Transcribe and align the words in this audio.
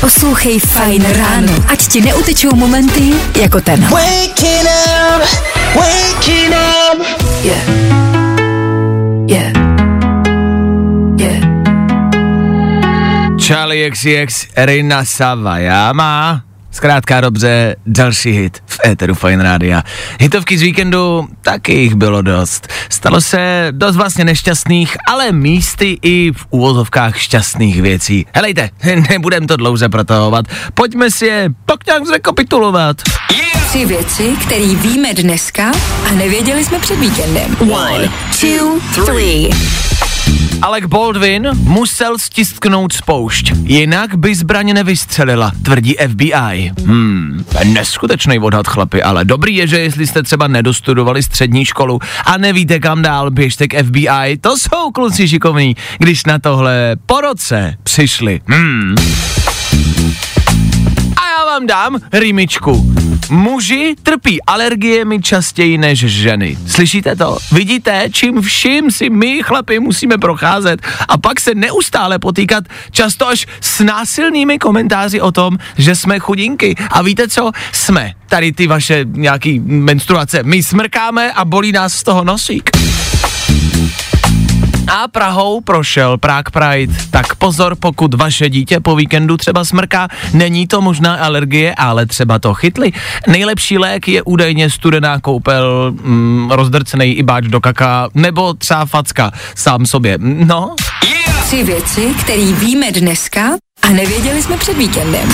Poslouchej 0.00 0.58
Fajn 0.60 1.04
ráno, 1.14 1.52
ať 1.68 1.86
ti 1.86 2.00
neutečou 2.00 2.56
momenty 2.56 3.12
jako 3.40 3.60
ten. 3.60 3.80
Waking 3.80 4.66
up, 4.66 5.22
waking 5.74 6.54
up. 6.54 6.98
Yeah. 7.44 7.62
Yeah. 9.28 9.52
Yeah. 11.18 11.40
Charlie 13.38 13.90
XCX, 13.90 14.46
Rina 14.56 15.04
Savajama. 15.04 16.42
Zkrátka 16.72 17.20
dobře, 17.20 17.76
další 17.86 18.30
hit 18.30 18.62
v 18.66 18.80
éteru 18.86 19.14
Fine 19.14 19.42
Rádia. 19.42 19.82
Hitovky 20.20 20.58
z 20.58 20.62
víkendu, 20.62 21.28
taky 21.42 21.72
jich 21.74 21.94
bylo 21.94 22.22
dost. 22.22 22.68
Stalo 22.88 23.20
se 23.20 23.68
dost 23.70 23.96
vlastně 23.96 24.24
nešťastných, 24.24 24.96
ale 25.08 25.32
místy 25.32 25.98
i 26.02 26.32
v 26.32 26.46
úvozovkách 26.50 27.18
šťastných 27.18 27.82
věcí. 27.82 28.26
Helejte, 28.34 28.70
nebudem 29.10 29.46
to 29.46 29.56
dlouze 29.56 29.88
protahovat, 29.88 30.46
pojďme 30.74 31.10
si 31.10 31.26
je 31.26 31.50
pak 31.66 31.86
nějak 31.86 32.06
zrekapitulovat. 32.06 32.96
Tři 33.68 33.86
věci, 33.86 34.36
které 34.46 34.66
víme 34.66 35.14
dneska 35.14 35.72
a 36.08 36.12
nevěděli 36.12 36.64
jsme 36.64 36.78
před 36.78 36.98
víkendem. 36.98 37.56
One, 37.60 38.10
two, 38.40 39.04
three. 39.04 39.91
Alec 40.62 40.84
Baldwin 40.86 41.48
musel 41.54 42.18
stisknout 42.18 42.92
spoušť, 42.92 43.52
jinak 43.64 44.14
by 44.14 44.34
zbraň 44.34 44.72
nevystřelila, 44.72 45.52
tvrdí 45.62 45.94
FBI. 46.08 46.72
Hmm, 46.86 47.44
neskutečný 47.64 48.38
odhad 48.38 48.68
chlapi, 48.68 49.02
ale 49.02 49.24
dobrý 49.24 49.56
je, 49.56 49.66
že 49.66 49.78
jestli 49.78 50.06
jste 50.06 50.22
třeba 50.22 50.46
nedostudovali 50.46 51.22
střední 51.22 51.64
školu 51.64 51.98
a 52.26 52.38
nevíte 52.38 52.80
kam 52.80 53.02
dál, 53.02 53.30
běžte 53.30 53.68
k 53.68 53.82
FBI, 53.82 54.38
to 54.40 54.56
jsou 54.56 54.90
kluci 54.94 55.28
šikovní, 55.28 55.76
když 55.98 56.24
na 56.24 56.38
tohle 56.38 56.96
po 57.06 57.20
roce 57.20 57.74
přišli. 57.82 58.40
Hmm. 58.46 58.94
Vám 61.62 61.66
dám 61.66 62.00
rýmičku. 62.12 62.94
Muži 63.30 63.94
trpí 64.02 64.42
alergiemi 64.42 65.22
častěji 65.22 65.78
než 65.78 65.98
ženy. 65.98 66.58
Slyšíte 66.66 67.16
to? 67.16 67.38
Vidíte, 67.52 68.08
čím 68.12 68.42
vším 68.42 68.90
si 68.90 69.10
my 69.10 69.42
chlapi 69.42 69.80
musíme 69.80 70.18
procházet 70.18 70.80
a 71.08 71.18
pak 71.18 71.40
se 71.40 71.54
neustále 71.54 72.18
potýkat 72.18 72.64
často 72.90 73.28
až 73.28 73.46
s 73.60 73.80
násilnými 73.84 74.58
komentáři 74.58 75.20
o 75.20 75.32
tom, 75.32 75.58
že 75.78 75.94
jsme 75.94 76.18
chudinky. 76.18 76.74
A 76.90 77.02
víte 77.02 77.28
co? 77.28 77.50
Jsme. 77.72 78.12
Tady 78.28 78.52
ty 78.52 78.66
vaše 78.66 79.04
nějaký 79.04 79.60
menstruace. 79.64 80.42
My 80.42 80.62
smrkáme 80.62 81.32
a 81.32 81.44
bolí 81.44 81.72
nás 81.72 81.94
z 81.94 82.02
toho 82.02 82.24
nosík. 82.24 82.70
A 84.92 85.08
Prahou 85.08 85.60
prošel 85.60 86.18
Prague 86.18 86.50
Pride. 86.52 86.94
Tak 87.10 87.34
pozor, 87.34 87.76
pokud 87.80 88.14
vaše 88.14 88.48
dítě 88.50 88.80
po 88.80 88.96
víkendu 88.96 89.36
třeba 89.36 89.64
smrká, 89.64 90.08
není 90.32 90.66
to 90.66 90.80
možná 90.80 91.14
alergie, 91.14 91.74
ale 91.74 92.06
třeba 92.06 92.38
to 92.38 92.54
chytli. 92.54 92.92
Nejlepší 93.26 93.78
lék 93.78 94.08
je 94.08 94.22
údajně 94.22 94.70
studená 94.70 95.20
koupel, 95.20 95.92
mm, 95.92 96.50
rozdrcený 96.50 97.04
ibáč 97.12 97.44
do 97.44 97.60
kaka, 97.60 98.08
nebo 98.14 98.54
třeba 98.54 98.86
facka 98.86 99.32
sám 99.54 99.86
sobě. 99.86 100.18
No, 100.20 100.74
Tři 101.46 101.62
věci, 101.64 102.14
které 102.20 102.52
víme 102.52 102.92
dneska 102.92 103.50
a 103.82 103.88
nevěděli 103.88 104.42
jsme 104.42 104.56
před 104.56 104.78
víkendem. 104.78 105.28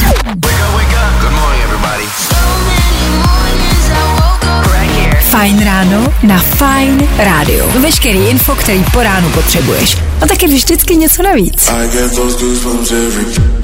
Fajn 5.29 5.65
ráno 5.65 6.15
na 6.23 6.39
Fajn 6.39 7.09
rádiu. 7.19 7.65
Veškerý 7.81 8.19
info, 8.19 8.55
který 8.55 8.85
po 8.93 9.03
ránu 9.03 9.31
potřebuješ. 9.31 9.99
A 10.23 10.27
taky 10.27 10.47
vždycky 10.47 10.97
něco 10.97 11.23
navíc. 11.23 11.71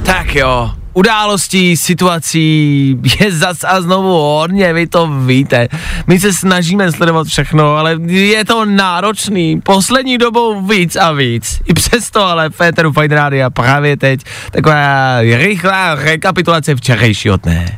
Tak 0.03 0.35
jo. 0.35 0.71
Událostí, 0.93 1.77
situací 1.77 2.97
je 3.19 3.31
zas 3.31 3.57
a 3.63 3.81
znovu 3.81 4.13
hodně, 4.13 4.73
vy 4.73 4.87
to 4.87 5.07
víte. 5.07 5.67
My 6.07 6.19
se 6.19 6.33
snažíme 6.33 6.91
sledovat 6.91 7.27
všechno, 7.27 7.75
ale 7.75 7.97
je 8.07 8.45
to 8.45 8.65
náročný. 8.65 9.61
Poslední 9.61 10.17
dobou 10.17 10.61
víc 10.61 10.95
a 10.95 11.11
víc. 11.11 11.61
I 11.65 11.73
přesto 11.73 12.25
ale 12.25 12.49
Féteru 12.49 12.91
Fine 12.91 13.15
Radio 13.15 13.49
právě 13.49 13.97
teď 13.97 14.21
taková 14.51 15.21
rychlá 15.21 15.95
rekapitulace 15.95 16.75
včerejšího 16.75 17.37
dne. 17.37 17.77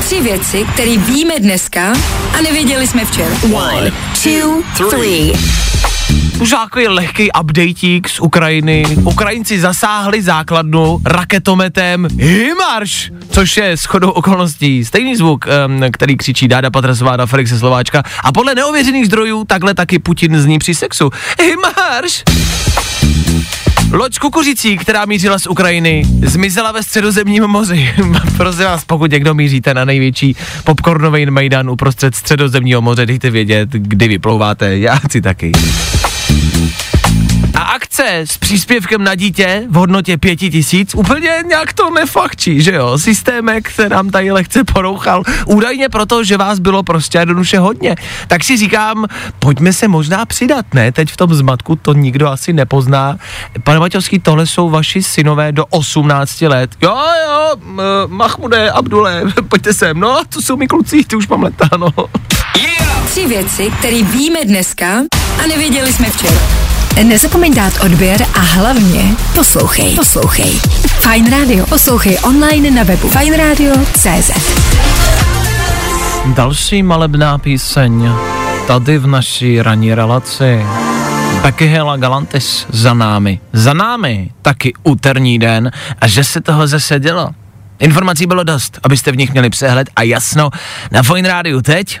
Tři 0.00 0.20
věci, 0.20 0.66
které 0.72 0.96
víme 0.96 1.34
dneska 1.38 1.92
a 2.38 2.40
nevěděli 2.42 2.86
jsme 2.86 3.04
včera. 3.04 3.34
One, 3.52 3.92
two, 4.22 4.62
three. 4.90 5.32
Už 6.40 6.50
takový 6.50 6.88
lehký 6.88 7.28
updateík 7.40 8.08
z 8.08 8.20
Ukrajiny. 8.20 8.84
Ukrajinci 9.04 9.60
zasáhli 9.60 10.22
základnu 10.22 11.00
raketometem 11.04 12.08
Himarš, 12.16 13.10
což 13.30 13.56
je 13.56 13.76
shodou 13.76 14.10
okolností 14.10 14.84
stejný 14.84 15.16
zvuk, 15.16 15.44
který 15.92 16.16
křičí 16.16 16.48
Dáda 16.48 16.70
Patrasová 16.70 17.16
na 17.16 17.26
Felixe 17.26 17.58
Slováčka. 17.58 18.02
A 18.24 18.32
podle 18.32 18.54
neověřených 18.54 19.06
zdrojů 19.06 19.44
takhle 19.44 19.74
taky 19.74 19.98
Putin 19.98 20.40
zní 20.40 20.58
při 20.58 20.74
sexu. 20.74 21.10
Himarš! 21.42 22.22
Loď 23.92 24.14
s 24.14 24.18
kukuřicí, 24.18 24.76
která 24.78 25.04
mířila 25.04 25.38
z 25.38 25.46
Ukrajiny, 25.46 26.02
zmizela 26.26 26.72
ve 26.72 26.82
středozemním 26.82 27.46
moři. 27.46 27.94
Prosím 28.36 28.64
vás, 28.64 28.84
pokud 28.84 29.10
někdo 29.10 29.34
míříte 29.34 29.74
na 29.74 29.84
největší 29.84 30.36
popcornový 30.64 31.26
mejdan 31.26 31.70
uprostřed 31.70 32.14
středozemního 32.14 32.82
moře, 32.82 33.06
dejte 33.06 33.30
vědět, 33.30 33.68
kdy 33.72 34.08
vyplouváte, 34.08 34.78
já 34.78 34.96
chci 34.96 35.20
taky. 35.20 35.52
Akce 38.00 38.18
s 38.18 38.38
příspěvkem 38.38 39.04
na 39.04 39.14
dítě 39.14 39.64
v 39.68 39.74
hodnotě 39.74 40.18
pěti 40.18 40.50
tisíc 40.50 40.94
úplně 40.94 41.30
nějak 41.48 41.72
to 41.72 41.90
nefakčí, 41.90 42.62
že 42.62 42.74
jo? 42.74 42.98
Systémek 42.98 43.70
se 43.70 43.88
nám 43.88 44.10
tady 44.10 44.30
lehce 44.30 44.64
porouchal. 44.64 45.22
Údajně 45.46 45.88
proto, 45.88 46.24
že 46.24 46.36
vás 46.36 46.58
bylo 46.58 46.82
prostě 46.82 47.18
jednoduše 47.18 47.58
hodně. 47.58 47.96
Tak 48.28 48.44
si 48.44 48.56
říkám, 48.56 49.06
pojďme 49.38 49.72
se 49.72 49.88
možná 49.88 50.26
přidat, 50.26 50.74
ne? 50.74 50.92
Teď 50.92 51.10
v 51.10 51.16
tom 51.16 51.34
zmatku 51.34 51.76
to 51.76 51.92
nikdo 51.92 52.28
asi 52.28 52.52
nepozná. 52.52 53.16
Pane 53.64 53.78
Maťovský, 53.78 54.18
tohle 54.18 54.46
jsou 54.46 54.70
vaši 54.70 55.02
synové 55.02 55.52
do 55.52 55.66
18 55.66 56.40
let. 56.40 56.70
Jo, 56.82 56.96
jo, 57.26 57.56
Mahmude, 58.06 58.70
Abdule, 58.70 59.22
pojďte 59.48 59.74
sem. 59.74 60.00
No, 60.00 60.20
to 60.28 60.42
jsou 60.42 60.56
mi 60.56 60.68
kluci, 60.68 61.04
ty 61.04 61.16
už 61.16 61.28
mám 61.28 61.42
leta, 61.42 61.68
no. 61.76 61.90
Tři 63.06 63.26
věci, 63.26 63.70
které 63.78 64.02
víme 64.02 64.38
dneska 64.44 64.86
a 65.44 65.46
nevěděli 65.46 65.92
jsme 65.92 66.10
včera. 66.10 66.40
Nezapomeň 67.04 67.54
dát 67.54 67.72
odběr 67.84 68.22
a 68.34 68.40
hlavně 68.40 69.16
poslouchej. 69.34 69.94
Poslouchej. 69.96 70.60
Fajn 70.86 71.30
Radio. 71.30 71.66
Poslouchej 71.66 72.18
online 72.22 72.70
na 72.70 72.82
webu 72.82 73.08
fajnradio.cz 73.08 74.30
Další 76.34 76.82
malebná 76.82 77.38
píseň 77.38 78.08
tady 78.66 78.98
v 78.98 79.06
naší 79.06 79.62
ranní 79.62 79.94
relaci. 79.94 80.66
Becky 81.42 81.66
Hill 81.66 81.90
a 81.90 81.96
Galantis 81.96 82.66
za 82.68 82.94
námi. 82.94 83.40
Za 83.52 83.72
námi 83.72 84.30
taky 84.42 84.72
úterní 84.82 85.38
den 85.38 85.70
a 86.00 86.06
že 86.06 86.24
se 86.24 86.40
toho 86.40 86.66
zase 86.66 87.00
dělo. 87.00 87.30
Informací 87.78 88.26
bylo 88.26 88.44
dost, 88.44 88.78
abyste 88.82 89.12
v 89.12 89.16
nich 89.16 89.32
měli 89.32 89.50
přehled 89.50 89.90
a 89.96 90.02
jasno. 90.02 90.50
Na 90.90 91.02
Fine 91.02 91.28
Rádiu 91.28 91.60
teď 91.62 92.00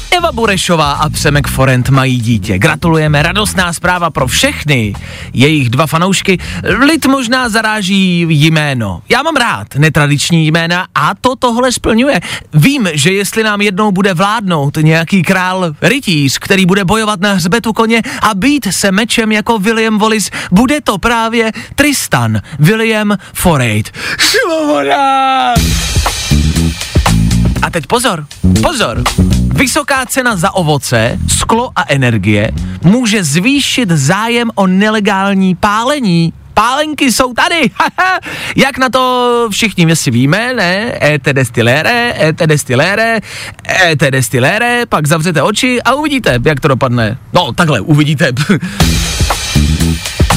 Eva 0.17 0.31
Burešová 0.31 0.91
a 0.91 1.09
Přemek 1.09 1.47
Forent 1.47 1.89
mají 1.89 2.17
dítě. 2.17 2.59
Gratulujeme, 2.59 3.23
radostná 3.23 3.73
zpráva 3.73 4.09
pro 4.09 4.27
všechny. 4.27 4.93
Jejich 5.33 5.69
dva 5.69 5.87
fanoušky. 5.87 6.37
Lid 6.63 7.05
možná 7.05 7.49
zaráží 7.49 8.25
jméno. 8.29 9.01
Já 9.09 9.23
mám 9.23 9.35
rád 9.35 9.75
netradiční 9.75 10.47
jména 10.47 10.87
a 10.95 11.11
to 11.21 11.35
tohle 11.35 11.71
splňuje. 11.71 12.19
Vím, 12.53 12.89
že 12.93 13.13
jestli 13.13 13.43
nám 13.43 13.61
jednou 13.61 13.91
bude 13.91 14.13
vládnout 14.13 14.77
nějaký 14.81 15.23
král 15.23 15.75
rytíř, 15.81 16.37
který 16.37 16.65
bude 16.65 16.85
bojovat 16.85 17.19
na 17.19 17.33
hřbetu 17.33 17.73
koně 17.73 18.01
a 18.21 18.33
být 18.33 18.67
se 18.71 18.91
mečem 18.91 19.31
jako 19.31 19.59
William 19.59 19.99
Wallace, 19.99 20.31
bude 20.51 20.81
to 20.81 20.97
právě 20.97 21.51
Tristan 21.75 22.41
William 22.59 23.17
Foraid. 23.33 23.91
Svoboda! 24.19 25.53
Teď 27.71 27.87
pozor, 27.87 28.25
pozor. 28.63 29.03
Vysoká 29.55 30.05
cena 30.05 30.35
za 30.35 30.51
ovoce, 30.51 31.19
sklo 31.27 31.71
a 31.75 31.85
energie 31.87 32.51
může 32.83 33.23
zvýšit 33.23 33.89
zájem 33.89 34.51
o 34.55 34.67
nelegální 34.67 35.55
pálení. 35.55 36.33
Pálenky 36.53 37.11
jsou 37.11 37.33
tady. 37.33 37.71
Jak 38.55 38.77
na 38.77 38.89
to 38.89 39.47
všichni 39.51 39.95
si 39.95 40.11
víme, 40.11 40.53
ne? 40.53 40.97
ET 41.01 41.23
destilére, 41.23 42.13
ET 42.19 42.37
destilére, 42.37 43.19
ET 43.83 43.99
destilére, 43.99 44.85
pak 44.85 45.07
zavřete 45.07 45.41
oči 45.41 45.81
a 45.81 45.93
uvidíte, 45.93 46.39
jak 46.45 46.59
to 46.59 46.67
dopadne. 46.67 47.17
No, 47.33 47.53
takhle, 47.53 47.81
uvidíte. 47.81 48.31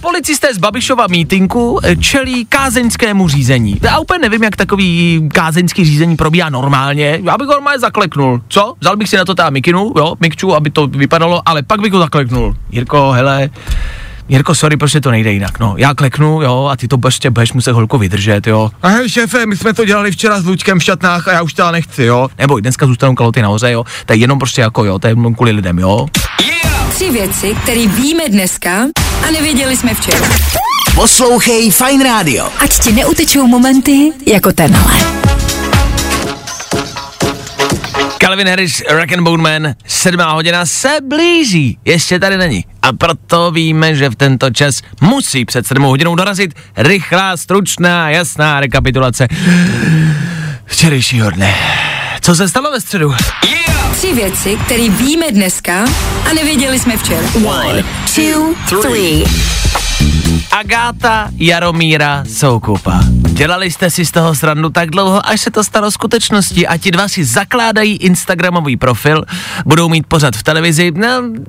Policisté 0.00 0.54
z 0.54 0.58
Babišova 0.58 1.06
mítinku 1.06 1.80
eh, 1.82 1.96
čelí 1.96 2.44
kázeňskému 2.44 3.28
řízení. 3.28 3.78
Já 3.82 3.98
úplně 3.98 4.18
nevím, 4.18 4.42
jak 4.42 4.56
takový 4.56 5.22
kázeňský 5.32 5.84
řízení 5.84 6.16
probíhá 6.16 6.50
normálně. 6.50 7.20
Já 7.22 7.38
bych 7.38 7.46
ho 7.46 7.52
normálně 7.52 7.78
zakleknul. 7.78 8.40
Co? 8.48 8.74
Vzal 8.80 8.96
bych 8.96 9.08
si 9.08 9.16
na 9.16 9.24
to 9.24 9.34
ta 9.34 9.50
mikinu, 9.50 9.92
jo, 9.96 10.14
mikču, 10.20 10.54
aby 10.54 10.70
to 10.70 10.86
vypadalo, 10.86 11.42
ale 11.46 11.62
pak 11.62 11.80
bych 11.80 11.92
ho 11.92 11.98
zakleknul. 11.98 12.56
Jirko, 12.70 13.10
hele, 13.10 13.50
Jirko, 14.28 14.54
sorry, 14.54 14.76
prostě 14.76 15.00
to 15.00 15.10
nejde 15.10 15.32
jinak, 15.32 15.58
no. 15.58 15.74
Já 15.76 15.94
kleknu, 15.94 16.42
jo, 16.42 16.68
a 16.72 16.76
ty 16.76 16.88
to 16.88 16.98
prostě 16.98 17.30
budeš 17.30 17.52
muset 17.52 17.72
holku 17.72 17.98
vydržet, 17.98 18.46
jo. 18.46 18.70
A 18.82 18.88
hej, 18.88 19.08
šéfe, 19.08 19.46
my 19.46 19.56
jsme 19.56 19.74
to 19.74 19.84
dělali 19.84 20.10
včera 20.10 20.40
s 20.40 20.46
Lučkem 20.46 20.78
v 20.78 20.82
šatnách 20.82 21.28
a 21.28 21.32
já 21.32 21.42
už 21.42 21.54
to 21.54 21.70
nechci, 21.72 22.04
jo. 22.04 22.28
Nebo 22.38 22.60
dneska 22.60 22.86
zůstanou 22.86 23.14
kaloty 23.14 23.42
nahoře, 23.42 23.70
jo. 23.70 23.84
To 24.06 24.12
je 24.12 24.18
jenom 24.18 24.38
prostě 24.38 24.60
jako, 24.60 24.84
jo, 24.84 24.98
to 24.98 25.06
je 25.06 25.10
jenom 25.10 25.34
kvůli 25.34 25.50
lidem, 25.50 25.78
jo. 25.78 26.06
Tři 26.94 27.10
věci, 27.10 27.56
které 27.62 27.86
víme 27.86 28.22
dneska 28.28 28.70
a 29.28 29.30
nevěděli 29.32 29.76
jsme 29.76 29.94
včera. 29.94 30.26
Poslouchej 30.94 31.70
Fine 31.70 32.04
Radio. 32.04 32.48
Ať 32.58 32.78
ti 32.78 32.92
neutečou 32.92 33.46
momenty 33.46 34.12
jako 34.26 34.52
tenhle. 34.52 34.94
Calvin 38.18 38.48
Harris, 38.48 38.82
Rock 38.90 39.12
and 39.12 39.24
Bone 39.24 39.42
Man, 39.42 39.74
sedmá 39.86 40.32
hodina 40.32 40.66
se 40.66 40.98
blíží, 41.08 41.78
ještě 41.84 42.18
tady 42.18 42.36
není. 42.36 42.64
A 42.82 42.92
proto 42.92 43.50
víme, 43.50 43.94
že 43.94 44.08
v 44.08 44.14
tento 44.14 44.50
čas 44.50 44.82
musí 45.00 45.44
před 45.44 45.66
sedmou 45.66 45.88
hodinou 45.88 46.14
dorazit 46.14 46.54
rychlá, 46.76 47.36
stručná, 47.36 48.10
jasná 48.10 48.60
rekapitulace 48.60 49.28
včerejšího 50.64 51.30
dne. 51.30 51.54
Co 52.20 52.34
se 52.34 52.48
stalo 52.48 52.70
ve 52.70 52.80
středu? 52.80 53.14
Tři 53.92 54.12
věci, 54.12 54.56
které 54.64 54.88
víme 54.88 55.26
dneska 55.30 55.84
a 56.30 56.32
nevěděli 56.34 56.78
jsme 56.78 56.96
včera. 56.96 57.26
One, 57.46 57.84
two, 58.14 58.54
three. 58.82 59.24
Agáta 60.54 61.28
Jaromíra 61.36 62.24
Soukupa. 62.28 63.00
Dělali 63.20 63.70
jste 63.70 63.90
si 63.90 64.06
z 64.06 64.10
toho 64.10 64.34
srandu 64.34 64.70
tak 64.70 64.90
dlouho, 64.90 65.28
až 65.28 65.40
se 65.40 65.50
to 65.50 65.64
stalo 65.64 65.90
skutečností 65.90 66.66
a 66.66 66.76
ti 66.76 66.90
dva 66.90 67.08
si 67.08 67.24
zakládají 67.24 67.96
Instagramový 67.96 68.76
profil, 68.76 69.24
budou 69.66 69.88
mít 69.88 70.06
pořad 70.06 70.36
v 70.36 70.42
televizi. 70.42 70.92
No, 70.96 71.08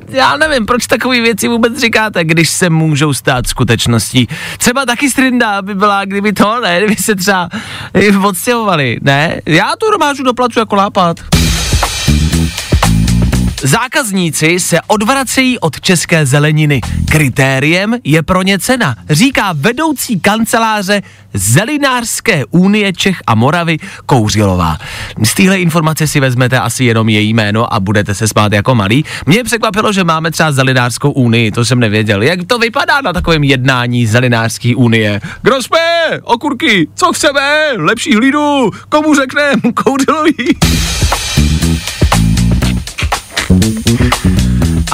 já 0.10 0.38
nevím, 0.38 0.66
proč 0.66 0.88
takové 0.88 1.22
věci 1.22 1.48
vůbec 1.48 1.80
říkáte, 1.80 2.24
když 2.24 2.50
se 2.50 2.69
můžou 2.69 3.13
stát 3.13 3.48
skutečností. 3.48 4.28
Třeba 4.57 4.86
taky 4.86 5.10
strinda 5.10 5.62
by 5.62 5.75
byla, 5.75 6.06
kdyby 6.06 6.34
to, 6.34 6.60
ne, 6.60 6.78
kdyby 6.78 6.96
se 6.96 7.16
třeba 7.16 7.50
odstěhovali, 8.24 8.98
ne? 9.01 9.42
Já 9.46 9.72
tu 9.80 9.92
domážu 9.92 10.24
do 10.24 10.34
placu 10.34 10.60
jako 10.60 10.75
lápat. 10.75 11.18
Zákazníci 13.65 14.59
se 14.59 14.77
odvracejí 14.88 15.59
od 15.59 15.81
české 15.81 16.25
zeleniny. 16.25 16.81
Kritériem 17.12 17.95
je 18.03 18.23
pro 18.23 18.41
ně 18.41 18.59
cena, 18.59 18.95
říká 19.09 19.53
vedoucí 19.53 20.19
kanceláře 20.19 21.01
Zelinářské 21.33 22.45
unie 22.45 22.94
Čech 22.94 23.21
a 23.27 23.35
Moravy 23.35 23.77
Kouřilová. 24.06 24.77
Z 25.23 25.33
téhle 25.33 25.59
informace 25.59 26.07
si 26.07 26.19
vezmete 26.19 26.59
asi 26.59 26.83
jenom 26.83 27.09
její 27.09 27.33
jméno 27.33 27.73
a 27.73 27.79
budete 27.79 28.15
se 28.15 28.27
smát 28.27 28.53
jako 28.53 28.75
malý. 28.75 29.06
Mě 29.25 29.44
překvapilo, 29.44 29.94
že 29.94 30.03
máme 30.03 30.31
třeba 30.31 30.51
Zelinářskou 30.51 31.12
unii, 31.12 31.51
to 31.51 31.65
jsem 31.65 31.79
nevěděl. 31.79 32.23
Jak 32.23 32.39
to 32.47 32.57
vypadá 32.57 33.01
na 33.01 33.13
takovém 33.13 33.44
jednání 33.44 34.07
Zelinářské 34.07 34.75
unie? 34.75 35.21
Kdo 35.41 35.63
jsme? 35.63 35.79
Okurky, 36.23 36.88
co 36.95 37.13
chceme? 37.13 37.71
Lepší 37.77 38.15
hlídu, 38.15 38.71
komu 38.89 39.15
řekneme? 39.15 39.62
Kouřilový. 39.73 40.57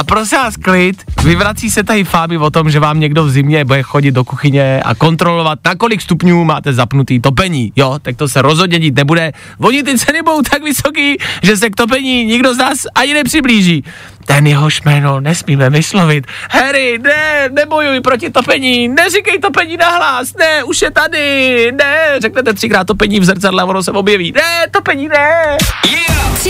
A 0.02 0.04
prosím 0.04 0.38
vás, 0.38 0.58
klid, 0.58 1.04
vyvrací 1.24 1.72
se 1.72 1.84
tady 1.84 2.04
fámy 2.04 2.38
o 2.38 2.50
tom, 2.50 2.70
že 2.70 2.80
vám 2.80 3.00
někdo 3.00 3.24
v 3.24 3.30
zimě 3.30 3.66
bude 3.66 3.84
chodit 3.84 4.12
do 4.12 4.24
kuchyně 4.24 4.82
a 4.86 4.96
kontrolovat, 4.96 5.60
na 5.66 5.76
kolik 5.76 6.02
stupňů 6.02 6.44
máte 6.44 6.74
zapnutý 6.74 7.20
topení, 7.20 7.74
jo, 7.76 8.00
tak 8.02 8.16
to 8.18 8.28
se 8.28 8.42
rozhodně 8.42 8.80
dít 8.80 8.96
nebude. 8.96 9.32
Oni 9.60 9.84
ty 9.84 9.98
ceny 9.98 10.22
budou 10.22 10.42
tak 10.42 10.64
vysoký, 10.64 11.18
že 11.44 11.58
se 11.58 11.70
k 11.70 11.76
topení 11.76 12.26
nikdo 12.26 12.54
z 12.54 12.58
nás 12.58 12.78
ani 12.96 13.14
nepřiblíží. 13.14 13.84
Ten 14.26 14.48
jehož 14.48 14.82
jméno 14.82 15.20
nesmíme 15.20 15.70
vyslovit. 15.70 16.28
Harry, 16.50 17.00
ne, 17.00 17.50
nebojuj 17.52 18.02
proti 18.02 18.30
topení, 18.30 18.88
neříkej 18.88 19.40
topení 19.40 19.78
nahlas, 19.78 20.34
ne, 20.40 20.64
už 20.64 20.82
je 20.82 20.92
tady, 20.92 21.72
ne, 21.78 22.16
řeknete 22.22 22.54
třikrát 22.54 22.88
topení 22.88 23.20
v 23.20 23.26
zrcadle 23.26 23.64
ono 23.64 23.84
se 23.84 23.92
objeví. 23.92 24.32
Ne, 24.32 24.68
topení 24.72 25.08
ne. 25.08 25.58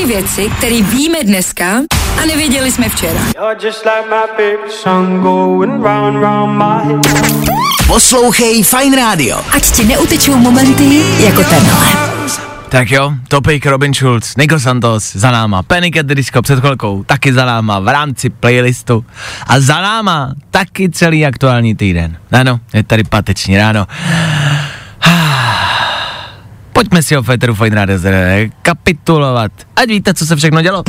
Tři 0.01 0.07
věci, 0.07 0.49
které 0.57 0.81
víme 0.81 1.17
dneska 1.23 1.65
a 2.21 2.25
nevěděli 2.25 2.71
jsme 2.71 2.89
včera. 2.89 3.19
Poslouchej 7.87 8.63
Fine 8.63 8.95
Radio. 8.95 9.41
Ať 9.55 9.71
ti 9.71 9.85
neutečou 9.85 10.35
momenty 10.35 11.01
jako 11.25 11.43
tenhle. 11.43 11.87
Tak 12.69 12.91
jo, 12.91 13.13
Topik, 13.27 13.65
Robin 13.65 13.93
Schulz, 13.93 14.35
Nico 14.35 14.59
Santos 14.59 15.15
za 15.15 15.31
náma, 15.31 15.63
Panic 15.63 15.97
at 15.97 16.05
the 16.05 16.15
Disco 16.15 16.41
před 16.41 16.59
chvilkou, 16.59 17.03
taky 17.03 17.33
za 17.33 17.45
náma 17.45 17.79
v 17.79 17.87
rámci 17.87 18.29
playlistu 18.29 19.05
a 19.47 19.59
za 19.59 19.81
náma 19.81 20.33
taky 20.51 20.89
celý 20.89 21.25
aktuální 21.25 21.75
týden. 21.75 22.17
Ano, 22.31 22.59
je 22.73 22.83
tady 22.83 23.03
pateční 23.03 23.57
ráno. 23.57 23.87
Pojďme 26.81 27.03
si 27.03 27.17
o 27.17 27.21
Féteru 27.23 27.55
Fine 27.55 27.75
Radio 27.75 27.99
kapitulovat, 28.61 29.51
ať 29.75 29.87
víte, 29.87 30.13
co 30.13 30.25
se 30.25 30.35
všechno 30.35 30.61
dělo. 30.61 30.83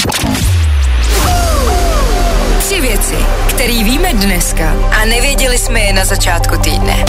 Tři 2.59 2.81
věci, 2.81 3.15
které 3.49 3.85
víme 3.85 4.13
dneska 4.13 4.73
a 5.03 5.05
nevěděli 5.05 5.59
jsme 5.59 5.81
je 5.81 5.93
na 5.93 6.05
začátku 6.05 6.57
týdne. 6.59 7.05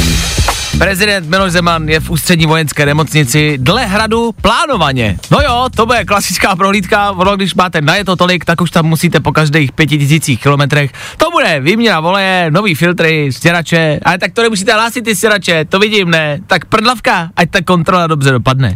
Prezident 0.77 1.29
Miloš 1.29 1.51
Zeman 1.51 1.89
je 1.89 1.99
v 1.99 2.09
ústřední 2.09 2.45
vojenské 2.45 2.85
nemocnici 2.85 3.57
dle 3.57 3.85
hradu 3.85 4.31
plánovaně. 4.41 5.17
No 5.31 5.37
jo, 5.43 5.67
to 5.75 5.85
bude 5.85 6.05
klasická 6.05 6.55
prohlídka, 6.55 7.11
ono 7.11 7.35
když 7.35 7.55
máte 7.55 7.81
najeto 7.81 8.15
tolik, 8.15 8.45
tak 8.45 8.61
už 8.61 8.71
tam 8.71 8.85
musíte 8.85 9.19
po 9.19 9.31
každých 9.31 9.71
pěti 9.71 9.97
tisících 9.97 10.41
kilometrech. 10.41 10.91
To 11.17 11.31
bude 11.31 11.59
výměna 11.59 11.99
voleje, 11.99 12.51
nový 12.51 12.75
filtry, 12.75 13.31
stěrače, 13.31 13.99
ale 14.05 14.17
tak 14.17 14.33
to 14.33 14.41
nemusíte 14.41 14.73
hlásit 14.73 15.01
ty 15.01 15.15
stěrače, 15.15 15.65
to 15.65 15.79
vidím, 15.79 16.09
ne? 16.11 16.39
Tak 16.47 16.65
prdlavka, 16.65 17.29
ať 17.35 17.49
ta 17.49 17.61
kontrola 17.61 18.07
dobře 18.07 18.31
dopadne. 18.31 18.75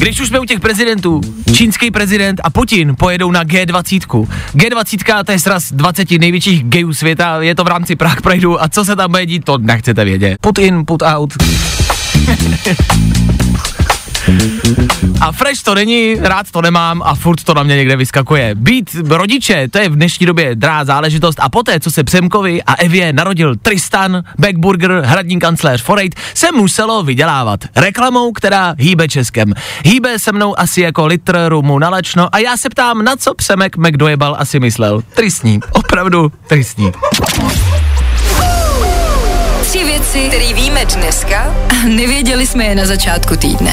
Když 0.00 0.20
už 0.20 0.28
jsme 0.28 0.40
u 0.40 0.44
těch 0.44 0.60
prezidentů, 0.60 1.20
čínský 1.52 1.90
prezident 1.90 2.40
a 2.44 2.50
Putin 2.50 2.96
pojedou 2.98 3.30
na 3.30 3.44
G20. 3.44 4.28
G20 4.54 5.24
to 5.24 5.32
je 5.32 5.38
sraz 5.38 5.72
20 5.72 6.10
největších 6.10 6.64
gayů 6.64 6.94
světa, 6.94 7.42
je 7.42 7.54
to 7.54 7.64
v 7.64 7.68
rámci 7.68 7.96
Prague 7.96 8.20
Prideu 8.20 8.56
a 8.60 8.68
co 8.68 8.84
se 8.84 8.96
tam 8.96 9.10
bude 9.10 9.26
dít, 9.26 9.44
to 9.44 9.58
nechcete 9.58 10.04
vědět. 10.04 10.38
Put 10.40 10.58
in, 10.58 10.86
put 10.86 11.02
out. 11.02 11.34
A 15.20 15.32
fresh 15.32 15.62
to 15.62 15.74
není, 15.74 16.16
rád 16.20 16.50
to 16.50 16.62
nemám 16.62 17.02
a 17.04 17.14
furt 17.14 17.44
to 17.44 17.54
na 17.54 17.62
mě 17.62 17.76
někde 17.76 17.96
vyskakuje. 17.96 18.54
Být 18.54 18.96
rodiče, 19.08 19.68
to 19.68 19.78
je 19.78 19.88
v 19.88 19.96
dnešní 19.96 20.26
době 20.26 20.54
drá 20.54 20.84
záležitost 20.84 21.40
a 21.40 21.48
poté, 21.48 21.80
co 21.80 21.90
se 21.90 22.04
Přemkovi 22.04 22.62
a 22.62 22.74
Evě 22.74 23.12
narodil 23.12 23.56
Tristan, 23.56 24.22
Backburger, 24.38 25.02
hradní 25.04 25.38
kancléř 25.38 25.82
Forejt, 25.82 26.14
se 26.34 26.52
muselo 26.52 27.02
vydělávat 27.02 27.60
reklamou, 27.76 28.32
která 28.32 28.74
hýbe 28.78 29.08
Českem. 29.08 29.52
Hýbe 29.84 30.18
se 30.18 30.32
mnou 30.32 30.60
asi 30.60 30.80
jako 30.80 31.06
litr 31.06 31.38
rumu 31.48 31.78
na 31.78 31.88
lečno 31.88 32.28
a 32.32 32.38
já 32.38 32.56
se 32.56 32.68
ptám, 32.68 33.04
na 33.04 33.16
co 33.16 33.34
Přemek 33.34 33.76
McDojebal 33.76 34.36
asi 34.38 34.60
myslel. 34.60 35.02
Tristní, 35.14 35.60
opravdu 35.72 36.32
tristní. 36.46 36.92
Tři 39.62 39.84
věci, 39.84 40.28
které 40.28 40.54
víme 40.54 40.84
dneska 40.84 41.54
a 41.70 41.86
nevěděli 41.86 42.46
jsme 42.46 42.64
je 42.64 42.74
na 42.74 42.86
začátku 42.86 43.36
týdne. 43.36 43.72